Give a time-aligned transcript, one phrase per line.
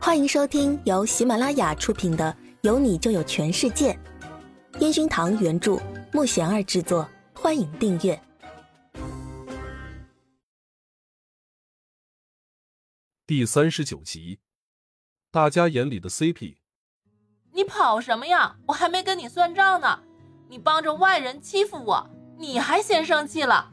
[0.00, 3.92] 欢迎收听由喜马拉雅出品的《有你就有全世界》，
[4.80, 5.76] 烟熏堂原著，
[6.12, 7.06] 木贤儿制作。
[7.34, 8.20] 欢迎订阅
[13.26, 14.38] 第三十九集。
[15.32, 16.56] 大家眼里的 CP，
[17.52, 18.56] 你跑什么呀？
[18.68, 20.00] 我还没跟你算账呢，
[20.48, 23.72] 你帮着外人欺负我，你还先生气了。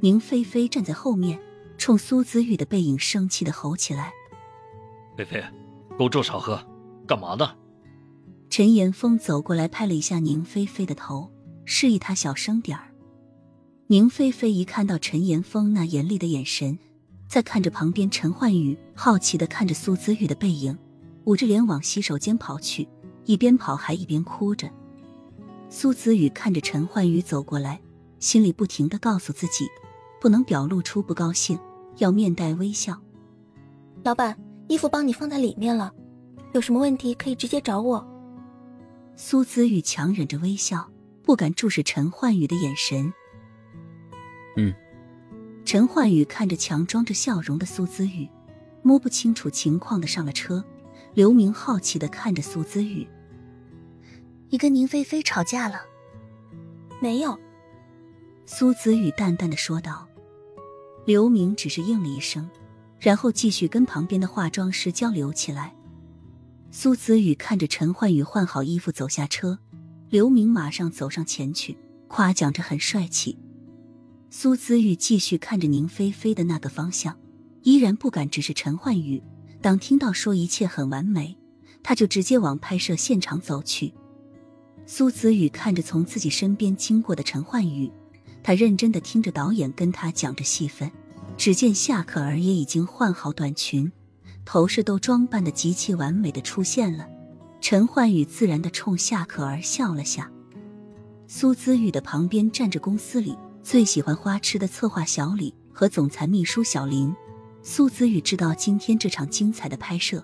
[0.00, 1.40] 宁菲菲站在后面，
[1.78, 4.12] 冲苏子玉的背影生气的吼起来
[5.16, 5.42] ：“菲菲，
[5.98, 6.60] 给我住场合，
[7.06, 7.50] 干嘛呢？”
[8.50, 11.30] 陈岩峰走过来，拍了一下宁菲菲的头，
[11.64, 12.92] 示意她小声点儿。
[13.88, 16.78] 宁菲菲一看到陈岩峰那严厉的眼神，
[17.28, 20.76] 再看着旁边陈焕宇好奇的看着苏子玉的背影，
[21.24, 22.88] 捂着脸往洗手间跑去，
[23.24, 24.70] 一边跑还一边哭着。
[25.68, 27.80] 苏子宇看着陈焕宇走过来，
[28.20, 29.66] 心里不停的告诉自己，
[30.20, 31.58] 不能表露出不高兴，
[31.98, 32.96] 要面带微笑。
[34.04, 34.36] 老板，
[34.68, 35.92] 衣服帮你放在里面了，
[36.52, 38.06] 有什么问题可以直接找我。
[39.16, 40.90] 苏子玉强忍着微笑，
[41.22, 43.12] 不敢注视陈焕宇的眼神。
[44.56, 44.74] 嗯。
[45.64, 48.28] 陈焕宇看着强装着笑容的苏子玉，
[48.82, 50.62] 摸不清楚情况的上了车。
[51.14, 53.06] 刘明好奇的看着苏子玉
[54.50, 55.80] ：“你跟宁菲菲吵架了
[57.00, 57.38] ？”“没有。”
[58.44, 60.06] 苏子玉淡淡的说道。
[61.06, 62.48] 刘明只是应了一声，
[62.98, 65.74] 然后继续跟旁边的化妆师交流起来。
[66.70, 69.58] 苏子宇看着陈焕宇换好衣服走下车，
[70.10, 71.76] 刘明马上走上前去，
[72.08, 73.38] 夸奖着很帅气。
[74.30, 77.16] 苏子宇继续看着宁菲菲的那个方向，
[77.62, 79.22] 依然不敢直视陈焕宇。
[79.60, 81.38] 当听到说一切很完美，
[81.82, 83.94] 他就直接往拍摄现场走去。
[84.84, 87.90] 苏子宇看着从自己身边经过的陈焕宇，
[88.42, 90.90] 他认真的听着导演跟他讲着戏份。
[91.36, 93.90] 只见夏可儿也已经换好短裙。
[94.44, 97.08] 头饰都装扮的极其完美的出现了，
[97.60, 100.30] 陈焕宇自然的冲夏可儿笑了下。
[101.26, 107.14] 苏姿玉的旁边站着公司里最喜欢花痴的策划小李和总裁秘书小林。
[107.62, 110.22] 苏姿玉知道今天这场精彩的拍摄，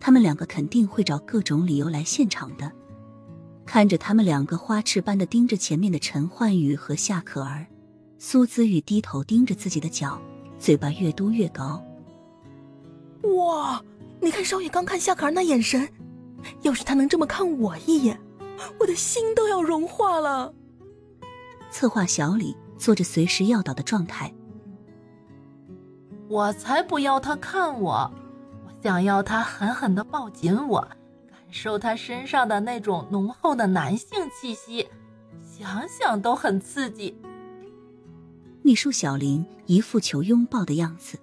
[0.00, 2.72] 他们两个肯定会找各种理由来现场的。
[3.66, 7.66] 看着他们两个花痴般的盯着前面的陈焕宇和夏可儿，
[8.18, 10.18] 苏姿玉低头盯着自己的脚，
[10.58, 11.82] 嘴巴越嘟越高。
[13.36, 13.82] 哇！
[14.20, 15.88] 你看少爷刚看夏可儿那眼神，
[16.62, 18.20] 要是他能这么看我一眼，
[18.80, 20.52] 我的心都要融化了。
[21.70, 24.34] 策划小李做着随时要倒的状态。
[26.28, 28.10] 我才不要他看我，
[28.66, 30.80] 我想要他狠狠的抱紧我，
[31.30, 34.88] 感受他身上的那种浓厚的男性气息，
[35.44, 37.16] 想想都很刺激。
[38.68, 41.18] 秘书小林一副求拥抱的样子，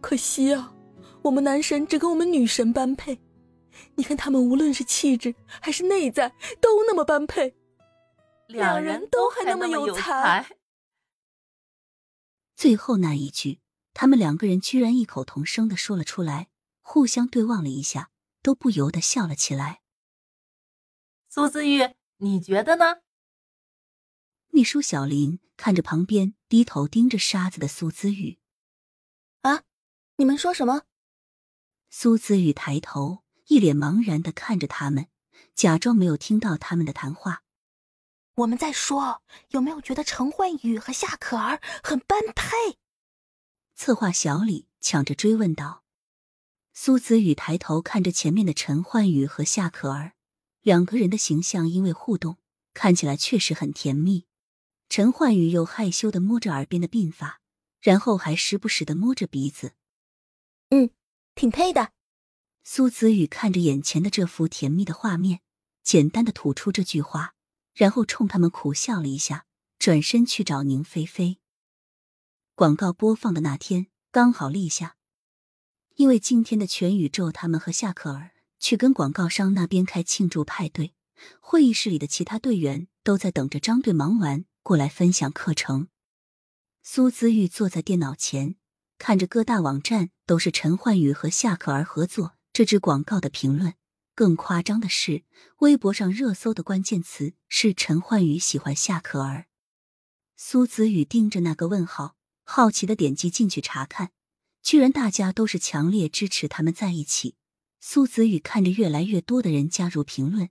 [0.00, 0.74] 可惜啊。
[1.22, 3.20] 我们男神只跟我们女神般配，
[3.94, 6.30] 你看他们无论是气质还是内在
[6.60, 7.54] 都那么般配，
[8.48, 10.44] 两人都还那么有才。
[12.56, 13.60] 最后那一句，
[13.94, 16.48] 他们两个人居然异口同声的说了出来，
[16.80, 18.10] 互相对望了一下，
[18.42, 19.82] 都不由得笑了起来。
[21.28, 22.96] 苏子玉，你觉得呢？
[24.54, 28.38] 秘书小林看着旁边低头盯着沙子的苏子玉，
[29.40, 29.62] 啊，
[30.16, 30.82] 你们说什么？
[31.88, 35.08] 苏子玉抬头，一脸茫然的看着他们，
[35.54, 37.44] 假装没有听到他们的谈话。
[38.34, 42.76] 我们在说有没有觉得陈焕宇和夏可儿很般配？
[43.74, 45.82] 策划小李抢着追问道。
[46.74, 50.12] 苏子宇抬头看着前面的陈焕宇和夏可儿，
[50.60, 52.36] 两个人的形象因为互动，
[52.74, 54.26] 看起来确实很甜蜜。
[54.94, 57.40] 陈焕宇又害羞的摸着耳边的鬓发，
[57.80, 59.72] 然后还时不时的摸着鼻子。
[60.68, 60.90] 嗯。
[61.34, 61.92] 挺配的，
[62.62, 65.40] 苏子宇看着眼前的这幅甜蜜的画面，
[65.82, 67.32] 简单的吐出这句话，
[67.72, 69.46] 然后冲他们苦笑了一下，
[69.78, 71.38] 转身去找宁菲菲。
[72.54, 74.96] 广告播放的那天刚好立夏，
[75.94, 80.92] 因为今天的全宇宙他们和夏可儿去跟广告商那边开庆祝派对，
[81.40, 85.88] 会议室里的其他队员都在等着张队忙完过来分享课程。
[86.82, 88.56] 苏子玉坐在电脑前。
[88.98, 93.74] 看着各大网站都是陈焕宇和夏可儿合作这支广告的评论，
[94.14, 95.24] 更夸张的是，
[95.58, 99.46] 微博上热搜的关键词是陈焕宇喜欢夏可儿。
[100.36, 102.14] 苏子宇盯着那个问号，
[102.44, 104.12] 好奇的点击进去查看，
[104.62, 107.34] 居然大家都是强烈支持他们在一起。
[107.80, 110.50] 苏子宇看着越来越多的人加入评论，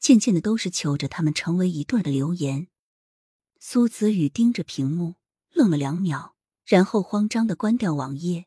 [0.00, 2.66] 渐渐的都是求着他们成为一对的留言。
[3.64, 5.14] 苏子宇盯着屏幕，
[5.52, 6.34] 愣了两秒。
[6.64, 8.46] 然后慌张的关掉网页，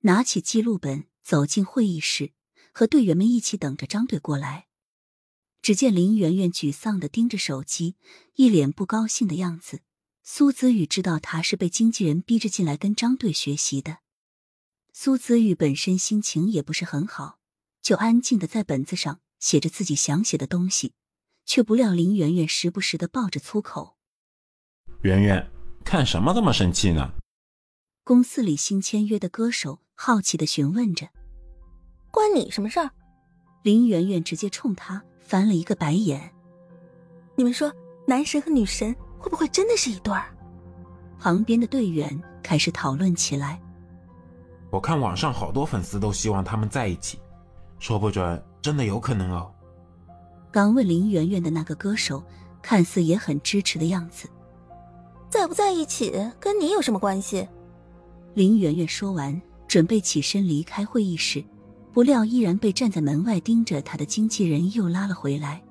[0.00, 2.34] 拿起记录本，走进会议室，
[2.70, 4.68] 和队员们一起等着张队过来。
[5.62, 7.96] 只见林媛媛沮丧的盯着手机，
[8.34, 9.80] 一脸不高兴的样子。
[10.22, 14.00] 苏子宇知道他是被经纪人逼着进来跟张队学习的。
[14.92, 17.38] 苏子宇本身心情也不是很好，
[17.80, 20.92] 就安静的在本子上写着自己想写的东西，
[21.46, 23.96] 却不料林媛媛时不时的爆着粗口。
[25.02, 25.50] 圆圆，
[25.82, 27.10] 看什么这么生气呢？
[28.04, 31.08] 公司里新签约的歌手好奇的询问着。
[32.10, 32.90] 关你什么事儿？
[33.62, 35.02] 林圆圆直接冲他。
[35.22, 36.32] 翻了一个白眼，
[37.36, 37.72] 你们说
[38.04, 40.26] 男神和女神会不会真的是一对儿？
[41.20, 43.60] 旁边的队员开始讨论起来。
[44.70, 47.20] 我看网上好多粉丝都希望他们在一起，
[47.78, 49.54] 说不准真的有可能哦。
[50.50, 52.22] 刚问林圆圆的那个歌手，
[52.60, 54.28] 看似也很支持的样子。
[55.30, 57.48] 在不在一起跟你有什么关系？
[58.34, 61.42] 林媛媛说完，准备起身离开会议室。
[61.92, 65.62] 不料，依然被站在门外盯着她的经纪人又拉了回来。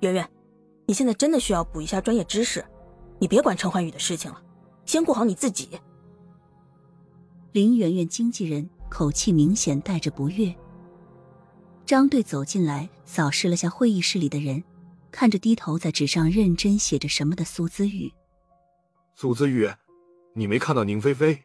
[0.00, 0.26] 媛媛，
[0.86, 2.64] 你现在真的需要补一下专业知识，
[3.18, 4.42] 你别管陈焕宇的事情了，
[4.86, 5.68] 先顾好你自己。
[7.52, 10.54] 林媛媛经纪人口气明显带着不悦。
[11.84, 14.64] 张队走进来，扫视了下会议室里的人，
[15.10, 18.10] 看着低头在纸上认真写着什么的苏子宇。
[19.16, 19.70] 苏子宇，
[20.34, 21.44] 你没看到宁菲菲？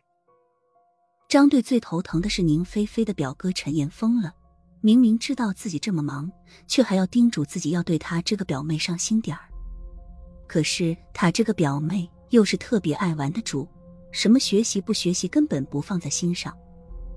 [1.27, 4.33] 张队最头疼的是宁菲菲的表哥陈岩疯了，
[4.81, 6.31] 明明知道自己这么忙，
[6.66, 9.48] 却还要叮嘱自己要对他这个表妹上心点儿。
[10.48, 13.68] 可是他这个表妹又是特别爱玩的主，
[14.12, 16.51] 什么学习不学习根本不放在心上。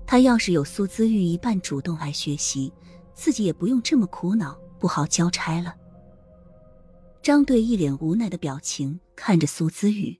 [0.05, 2.71] 他要是有苏姿玉一半主动爱学习，
[3.15, 5.73] 自己也不用这么苦恼，不好交差了。
[7.23, 10.19] 张队一脸无奈的表情看着苏姿玉。